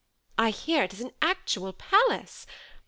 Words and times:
I 0.39 0.49
hear 0.49 0.81
it 0.81 0.93
is 0.93 1.01
an 1.01 1.11
actual 1.21 1.73
palace. 1.73 2.47